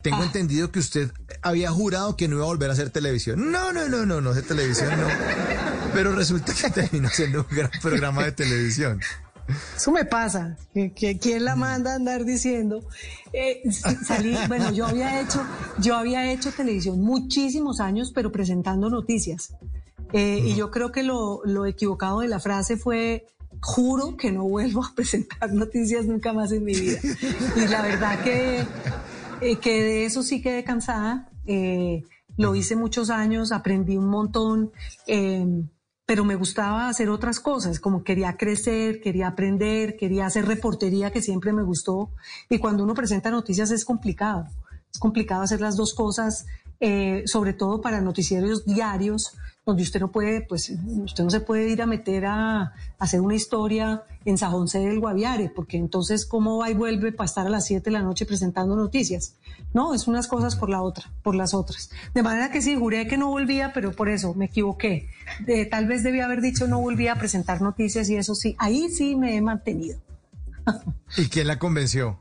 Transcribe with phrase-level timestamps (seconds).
[0.00, 1.10] Tengo entendido que usted
[1.42, 3.50] había jurado que no iba a volver a hacer televisión.
[3.50, 5.08] No, no, no, no, no hacer televisión, no.
[5.92, 9.00] Pero resulta que terminó siendo un gran programa de televisión.
[9.76, 12.86] Eso me pasa, que, quién la manda a andar diciendo.
[13.32, 13.62] Eh,
[14.06, 15.44] salí, bueno, yo había hecho,
[15.80, 19.54] yo había hecho televisión muchísimos años, pero presentando noticias.
[20.12, 23.26] Eh, y yo creo que lo, lo equivocado de la frase fue
[23.60, 27.00] juro que no vuelvo a presentar noticias nunca más en mi vida.
[27.56, 28.64] Y la verdad que,
[29.40, 31.30] eh, que de eso sí quedé cansada.
[31.46, 32.02] Eh,
[32.36, 34.70] lo hice muchos años, aprendí un montón,
[35.06, 35.44] eh,
[36.06, 41.20] pero me gustaba hacer otras cosas, como quería crecer, quería aprender, quería hacer reportería, que
[41.20, 42.10] siempre me gustó.
[42.48, 44.46] Y cuando uno presenta noticias es complicado.
[44.90, 46.46] Es complicado hacer las dos cosas,
[46.80, 49.36] eh, sobre todo para noticieros diarios,
[49.68, 50.72] donde usted no puede, pues,
[51.04, 54.98] usted no se puede ir a meter a, hacer una historia en San José del
[54.98, 58.24] Guaviare, porque entonces, ¿cómo va y vuelve para estar a las 7 de la noche
[58.24, 59.34] presentando noticias?
[59.74, 61.90] No, es unas cosas por la otra, por las otras.
[62.14, 65.10] De manera que sí, juré que no volvía, pero por eso me equivoqué.
[65.70, 69.16] Tal vez debía haber dicho no volvía a presentar noticias y eso sí, ahí sí
[69.16, 70.00] me he mantenido.
[71.18, 72.18] ¿Y quién la convenció?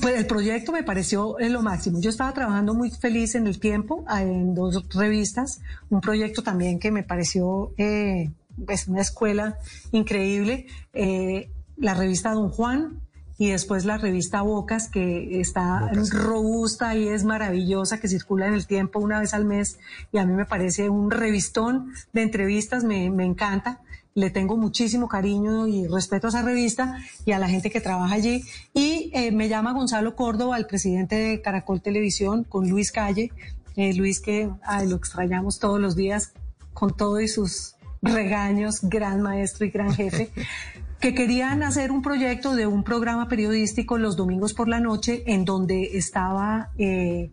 [0.00, 2.00] Pues el proyecto me pareció en lo máximo.
[2.00, 5.60] Yo estaba trabajando muy feliz en el tiempo, en dos revistas,
[5.90, 8.30] un proyecto también que me pareció eh,
[8.66, 9.58] pues una escuela
[9.92, 13.00] increíble, eh, la revista Don Juan
[13.38, 16.10] y después la revista Bocas, que está Bocas.
[16.10, 19.78] robusta y es maravillosa, que circula en el tiempo una vez al mes
[20.12, 23.80] y a mí me parece un revistón de entrevistas, me, me encanta
[24.14, 28.14] le tengo muchísimo cariño y respeto a esa revista y a la gente que trabaja
[28.14, 28.44] allí.
[28.74, 33.32] Y eh, me llama Gonzalo Córdoba, el presidente de Caracol Televisión, con Luis Calle.
[33.76, 36.34] Eh, Luis que ay, lo extrañamos todos los días
[36.74, 40.30] con todo y sus regaños, gran maestro y gran jefe,
[41.02, 45.44] que querían hacer un proyecto de un programa periodístico los domingos por la noche en
[45.44, 47.32] donde estaba eh,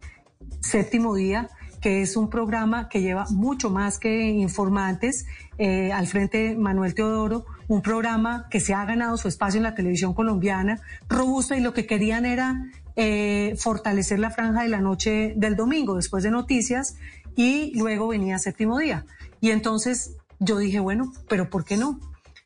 [0.59, 5.27] séptimo día que es un programa que lleva mucho más que informantes,
[5.57, 9.75] eh, al frente Manuel Teodoro, un programa que se ha ganado su espacio en la
[9.75, 12.65] televisión colombiana, robusto, y lo que querían era
[12.97, 16.97] eh, fortalecer la franja de la noche del domingo, después de noticias,
[17.37, 19.05] y luego venía séptimo día.
[19.39, 21.97] Y entonces yo dije, bueno, pero ¿por qué no?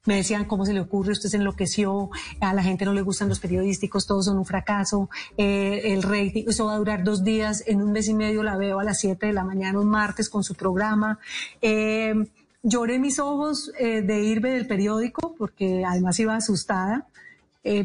[0.05, 1.13] Me decían, ¿cómo se le ocurre?
[1.13, 2.09] Usted se enloqueció,
[2.41, 6.43] a la gente no le gustan los periodísticos, todos son un fracaso, eh, el rating,
[6.45, 8.99] eso va a durar dos días, en un mes y medio la veo a las
[8.99, 11.19] 7 de la mañana, un martes, con su programa.
[11.61, 12.15] Eh,
[12.63, 17.07] lloré mis ojos eh, de irme del periódico, porque además iba asustada,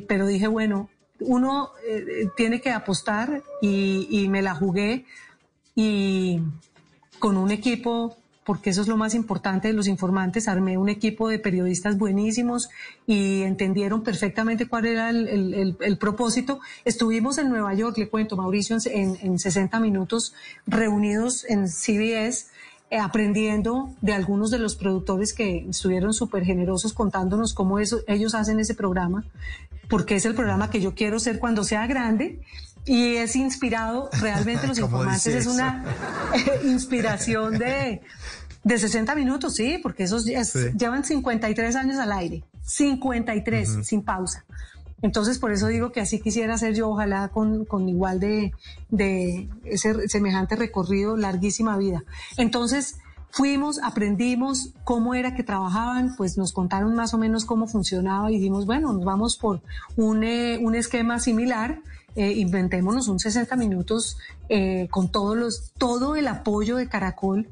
[0.09, 0.91] pero dije, bueno,
[1.21, 1.71] uno
[2.37, 5.07] tiene que apostar y me la jugué
[5.77, 6.41] y
[7.21, 8.18] con un equipo
[8.49, 10.49] porque eso es lo más importante de los informantes.
[10.49, 12.71] Armé un equipo de periodistas buenísimos
[13.07, 16.59] y entendieron perfectamente cuál era el, el, el, el propósito.
[16.87, 20.33] Estuvimos en Nueva York, le cuento, Mauricio, en, en 60 minutos
[20.67, 22.47] reunidos en CBS.
[22.91, 28.35] Eh, aprendiendo de algunos de los productores que estuvieron súper generosos contándonos cómo eso, ellos
[28.35, 29.27] hacen ese programa,
[29.91, 32.41] porque es el programa que yo quiero ser cuando sea grande
[32.89, 35.85] y es inspirado, realmente los ¿Cómo informantes es una
[36.65, 38.01] inspiración de,
[38.65, 40.33] de 60 minutos, sí, porque esos Sí.
[40.79, 44.45] llevan 53 años al aire, 53 sin pausa.
[45.01, 48.53] Entonces, por eso digo que así quisiera ser yo, ojalá con, con igual de,
[48.91, 52.03] de ese semejante recorrido, larguísima vida.
[52.37, 52.97] Entonces,
[53.31, 58.39] fuimos, aprendimos cómo era que trabajaban, pues nos contaron más o menos cómo funcionaba y
[58.39, 59.61] dijimos, bueno, nos vamos por
[59.97, 61.81] un, eh, un esquema similar,
[62.17, 64.17] eh, inventémonos un 60 minutos
[64.49, 67.49] eh, con todos los, todo el apoyo de Caracol,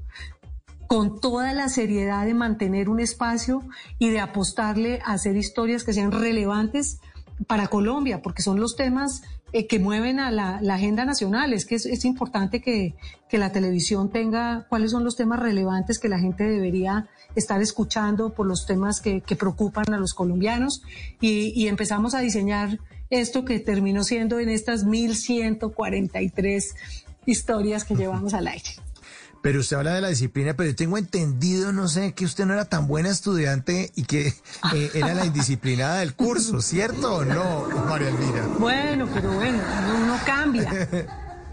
[0.86, 3.62] con toda la seriedad de mantener un espacio
[3.98, 7.00] y de apostarle a hacer historias que sean relevantes
[7.46, 9.22] para Colombia, porque son los temas
[9.52, 11.52] eh, que mueven a la, agenda nacional.
[11.52, 12.94] Es que es, importante que,
[13.30, 18.46] la televisión tenga cuáles son los temas relevantes que la gente debería estar escuchando por
[18.46, 20.82] los temas que, que preocupan a los colombianos.
[21.20, 22.78] Y, y empezamos a diseñar
[23.10, 26.74] esto que terminó siendo en estas 1143
[27.26, 28.70] historias que llevamos al aire.
[29.42, 32.54] Pero usted habla de la disciplina, pero yo tengo entendido, no sé, que usted no
[32.54, 34.28] era tan buena estudiante y que
[34.74, 38.46] eh, era la indisciplinada del curso, ¿cierto o no, María Elvira?
[38.58, 39.58] Bueno, pero bueno,
[40.02, 40.88] uno, cambia.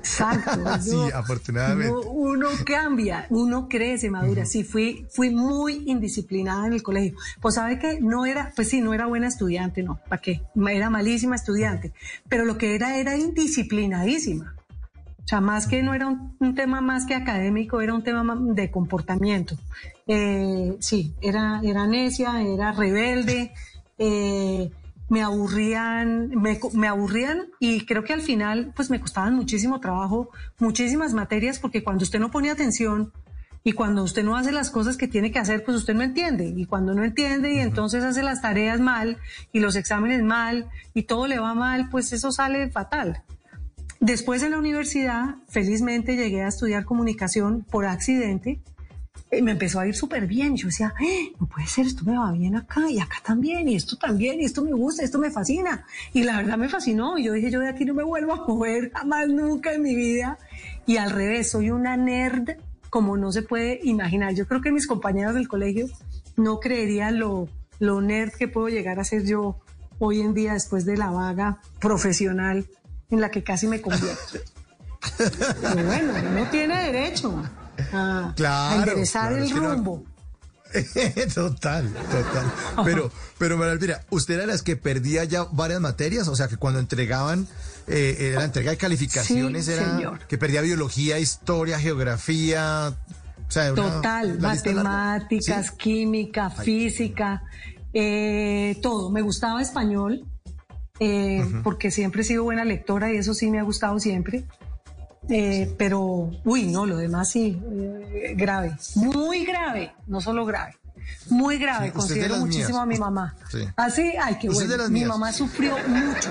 [0.03, 0.59] Exacto.
[0.81, 1.93] sí, afortunadamente.
[1.93, 4.45] Uno, cambia, uno crece, madura.
[4.45, 7.17] Sí, fui, fui muy indisciplinada en el colegio.
[7.41, 10.41] Pues sabe que no era, pues sí, no era buena estudiante, no, ¿para qué?
[10.69, 11.93] Era malísima estudiante.
[12.27, 14.55] Pero lo que era, era indisciplinadísima.
[15.23, 18.69] O sea, más que no era un, tema más que académico, era un tema de
[18.69, 19.55] comportamiento.
[20.05, 23.53] Eh, sí, era, era necia, era rebelde,
[23.97, 24.69] eh,
[25.09, 30.29] me aburrían, me, me, aburrían y creo que al final pues me costaban muchísimo trabajo,
[30.59, 33.13] muchísimas materias, porque cuando usted no pone atención
[33.63, 36.53] y cuando usted no hace las cosas que tiene que hacer, pues usted no entiende.
[36.55, 39.17] Y cuando no entiende y entonces hace las tareas mal
[39.53, 43.23] y los exámenes mal y todo le va mal, pues eso sale fatal.
[44.03, 48.59] Después en la universidad, felizmente llegué a estudiar comunicación por accidente.
[49.31, 50.57] Y me empezó a ir súper bien.
[50.57, 53.75] Yo decía, ¡Eh, no puede ser, esto me va bien acá y acá también, y
[53.75, 55.85] esto también, y esto me gusta, esto me fascina.
[56.11, 57.17] Y la verdad me fascinó.
[57.17, 59.95] Y yo dije, yo de aquí no me vuelvo a mover jamás, nunca en mi
[59.95, 60.37] vida.
[60.85, 62.57] Y al revés, soy una nerd
[62.89, 64.33] como no se puede imaginar.
[64.33, 65.87] Yo creo que mis compañeros del colegio
[66.35, 67.47] no creerían lo,
[67.79, 69.61] lo nerd que puedo llegar a ser yo
[69.97, 72.67] hoy en día después de la vaga profesional
[73.13, 74.39] en la que casi me convierto.
[75.17, 77.43] Pero bueno, no tiene derecho
[77.91, 78.33] a,
[78.75, 80.03] enderezar el rumbo.
[81.35, 82.53] total, total.
[82.83, 86.79] Pero, pero mira, usted era las que perdía ya varias materias, o sea que cuando
[86.79, 87.47] entregaban
[87.85, 92.95] eh, la entrega de calificaciones era que perdía biología, historia, geografía.
[93.47, 97.43] O sea, total, matemáticas, química, física,
[97.93, 99.11] eh, todo.
[99.11, 100.25] Me gustaba español,
[100.99, 104.45] eh, porque siempre he sido buena lectora y eso sí me ha gustado siempre.
[105.29, 107.59] Eh, pero, uy, no, lo demás sí,
[108.13, 110.75] eh, grave, muy grave, no solo grave,
[111.29, 111.91] muy grave.
[111.91, 113.35] Considero muchísimo a mi mamá.
[113.75, 114.89] Así, ay, qué bueno.
[114.89, 116.29] Mi mamá sufrió mucho.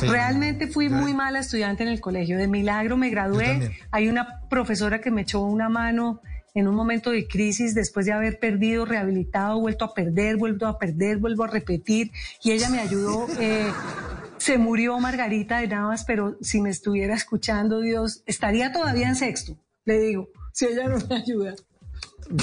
[0.00, 2.38] Realmente fui muy mala estudiante en el colegio.
[2.38, 3.78] De milagro me gradué.
[3.90, 6.20] Hay una profesora que me echó una mano
[6.54, 10.78] en un momento de crisis, después de haber perdido, rehabilitado, vuelto a perder, vuelto a
[10.78, 12.10] perder, vuelvo a repetir,
[12.42, 13.26] y ella me ayudó.
[13.42, 13.72] Eh,
[14.36, 19.56] se murió Margarita de Navas, pero si me estuviera escuchando, Dios, estaría todavía en sexto,
[19.84, 21.54] le digo, si ella no me ayuda.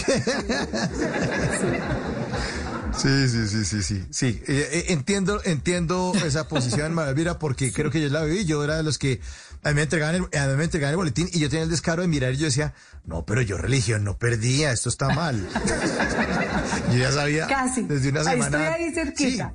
[1.59, 4.41] Sí, sí, sí, sí, sí, sí.
[4.47, 8.45] Eh, eh, entiendo, entiendo esa posición, Maravilla, porque creo que yo la viví.
[8.45, 9.21] Yo era de los que
[9.63, 11.69] a mí me entregaban el, a mí me entregaban el boletín y yo tenía el
[11.69, 12.73] descaro de mirar y yo decía,
[13.05, 15.47] no, pero yo religión no perdía, esto está mal.
[16.91, 17.47] yo ya sabía.
[17.47, 17.83] Casi.
[17.83, 18.69] Desde una semana.
[18.69, 19.53] Estoy ahí cerquita.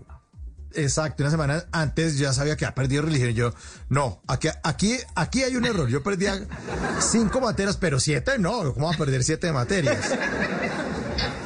[0.77, 3.33] Exacto, una semana antes ya sabía que había perdido religión.
[3.33, 3.55] Yo,
[3.89, 5.89] no, aquí, aquí, aquí hay un error.
[5.89, 6.47] Yo perdía
[7.01, 8.75] cinco materias, pero siete no.
[8.75, 9.99] ¿Cómo va a perder siete materias?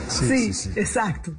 [0.08, 1.34] Sí, sí, exacto.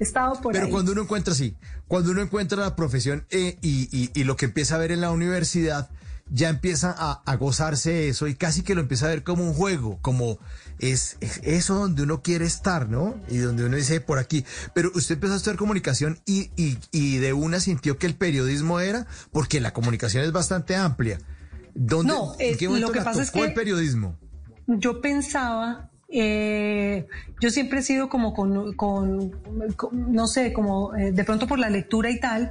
[0.00, 1.56] Estado por Pero cuando uno encuentra, sí,
[1.86, 5.10] cuando uno encuentra la profesión eh, y, y, lo que empieza a ver en la
[5.10, 5.90] universidad,
[6.30, 9.98] ya empieza a, gozarse eso y casi que lo empieza a ver como un juego,
[10.02, 10.38] como
[10.78, 13.18] es, eso donde uno quiere estar, ¿no?
[13.28, 14.44] Y donde uno dice por aquí.
[14.74, 19.06] Pero usted empezó a estudiar comunicación y, y, de una sintió que el periodismo era,
[19.32, 21.18] porque la comunicación es bastante amplia.
[21.74, 24.18] ¿Dónde, no, ¿en qué momento lo que pasa es que el periodismo?
[24.66, 27.06] Yo pensaba eh,
[27.40, 28.76] yo siempre he sido como con,
[29.92, 32.50] no sé, como eh, de pronto por la lectura y tal,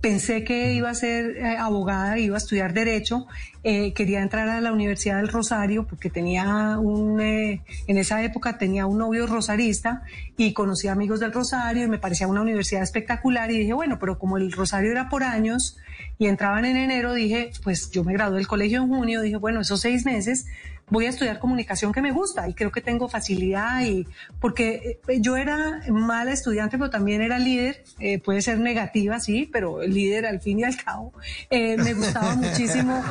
[0.00, 3.26] Pensé que iba a ser eh, abogada, iba a estudiar derecho.
[3.64, 8.86] Eh, quería entrar a la Universidad del Rosario porque tenía un, en esa época tenía
[8.86, 10.02] un novio rosarista
[10.36, 14.20] y conocí amigos del Rosario y me parecía una universidad espectacular y dije, bueno, pero
[14.20, 15.76] como el Rosario era por años
[16.16, 19.62] y entraban en enero, dije, pues yo me gradué del colegio en junio, dije, bueno,
[19.62, 20.46] esos seis meses
[20.90, 24.06] voy a estudiar comunicación que me gusta y creo que tengo facilidad y
[24.40, 29.48] porque eh, yo era mala estudiante pero también era líder, eh, puede ser negativa sí,
[29.52, 31.12] pero líder al fin y al cabo.
[31.50, 33.02] Eh, me gustaba muchísimo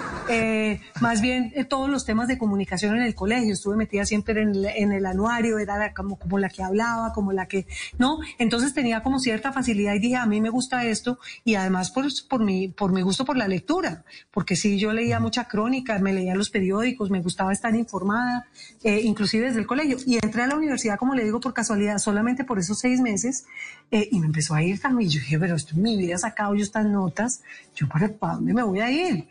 [1.02, 4.66] más bien todos los temas de comunicación en el colegio, estuve metida siempre en el,
[4.66, 7.68] en el anuario, era como, como la que hablaba, como la que,
[7.98, 8.20] ¿no?
[8.38, 12.06] Entonces tenía como cierta facilidad y dije, a mí me gusta esto y además por,
[12.30, 16.14] por, mi, por mi gusto por la lectura, porque sí, yo leía mucha crónica, me
[16.14, 18.48] leía los periódicos, me gustaba estar informada,
[18.84, 19.98] eh, inclusive desde el colegio.
[20.06, 23.46] Y entré a la universidad, como le digo, por casualidad, solamente por esos seis meses,
[23.92, 25.10] eh, y me empezó a ir también.
[25.10, 27.42] Yo dije, pero esto mi vida he sacado yo estas notas,
[27.76, 29.28] yo ¿para dónde me voy a ir?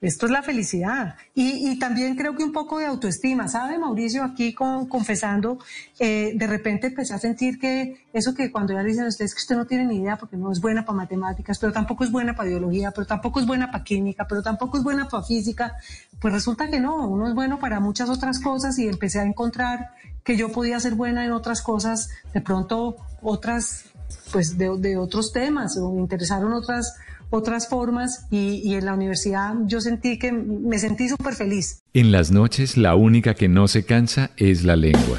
[0.00, 1.16] Esto es la felicidad.
[1.34, 3.48] Y, también creo que un poco de autoestima.
[3.48, 4.22] ¿Sabe, Mauricio?
[4.22, 5.58] Aquí confesando,
[5.98, 9.34] eh, de repente empecé a sentir que eso que cuando ya le dicen a ustedes
[9.34, 12.12] que usted no tiene ni idea porque no es buena para matemáticas, pero tampoco es
[12.12, 15.76] buena para biología, pero tampoco es buena para química, pero tampoco es buena para física,
[16.20, 19.90] pues resulta que no, uno es bueno para muchas otras cosas y empecé a encontrar
[20.22, 23.86] que yo podía ser buena en otras cosas, de pronto otras,
[24.32, 26.94] pues de, de otros temas, o me interesaron otras
[27.30, 31.82] otras formas y, y en la universidad yo sentí que me sentí súper feliz.
[31.94, 35.18] En las noches la única que no se cansa es la lengua.